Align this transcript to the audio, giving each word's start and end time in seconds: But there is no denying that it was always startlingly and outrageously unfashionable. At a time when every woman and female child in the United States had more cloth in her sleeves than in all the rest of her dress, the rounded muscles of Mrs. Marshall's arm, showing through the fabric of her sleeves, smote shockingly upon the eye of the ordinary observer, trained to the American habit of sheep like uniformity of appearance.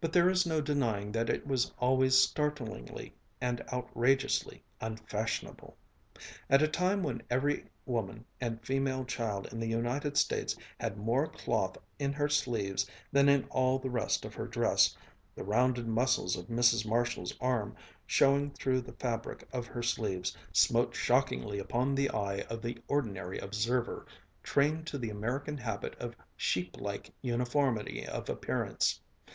But 0.00 0.14
there 0.14 0.30
is 0.30 0.46
no 0.46 0.62
denying 0.62 1.12
that 1.12 1.28
it 1.28 1.46
was 1.46 1.70
always 1.78 2.16
startlingly 2.16 3.12
and 3.42 3.62
outrageously 3.70 4.62
unfashionable. 4.80 5.76
At 6.48 6.62
a 6.62 6.66
time 6.66 7.02
when 7.02 7.22
every 7.28 7.66
woman 7.84 8.24
and 8.40 8.64
female 8.64 9.04
child 9.04 9.52
in 9.52 9.60
the 9.60 9.68
United 9.68 10.16
States 10.16 10.56
had 10.78 10.96
more 10.96 11.26
cloth 11.28 11.76
in 11.98 12.10
her 12.14 12.26
sleeves 12.30 12.86
than 13.12 13.28
in 13.28 13.44
all 13.50 13.78
the 13.78 13.90
rest 13.90 14.24
of 14.24 14.32
her 14.32 14.46
dress, 14.46 14.96
the 15.34 15.44
rounded 15.44 15.86
muscles 15.86 16.38
of 16.38 16.46
Mrs. 16.46 16.86
Marshall's 16.88 17.34
arm, 17.38 17.76
showing 18.06 18.52
through 18.52 18.80
the 18.80 18.94
fabric 18.94 19.46
of 19.52 19.66
her 19.66 19.82
sleeves, 19.82 20.34
smote 20.54 20.96
shockingly 20.96 21.58
upon 21.58 21.94
the 21.94 22.08
eye 22.12 22.40
of 22.48 22.62
the 22.62 22.78
ordinary 22.88 23.38
observer, 23.38 24.06
trained 24.42 24.86
to 24.86 24.96
the 24.96 25.10
American 25.10 25.58
habit 25.58 25.94
of 25.96 26.16
sheep 26.34 26.78
like 26.78 27.12
uniformity 27.20 28.06
of 28.06 28.30
appearance. 28.30 29.00